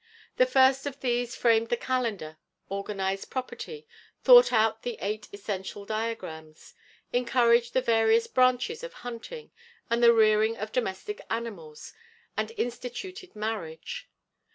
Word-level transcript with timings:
The 0.37 0.47
first 0.47 0.87
of 0.87 0.99
these 0.99 1.35
framed 1.35 1.69
the 1.69 1.77
calendar, 1.77 2.39
organized 2.69 3.29
property, 3.29 3.87
thought 4.23 4.51
out 4.51 4.81
the 4.81 4.97
eight 4.99 5.29
Essential 5.31 5.85
Diagrams, 5.85 6.73
encouraged 7.13 7.73
the 7.75 7.81
various 7.83 8.25
branches 8.25 8.83
of 8.83 8.93
hunting, 9.05 9.51
and 9.91 10.01
the 10.01 10.11
rearing 10.11 10.57
of 10.57 10.71
domestic 10.71 11.21
animals, 11.29 11.93
and 12.35 12.51
instituted 12.57 13.35
marriage. 13.35 14.09